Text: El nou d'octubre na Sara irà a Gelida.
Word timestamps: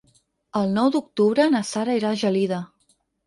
El 0.59 0.71
nou 0.77 0.87
d'octubre 0.95 1.45
na 1.55 1.61
Sara 1.73 1.99
irà 2.01 2.13
a 2.15 2.19
Gelida. 2.25 2.63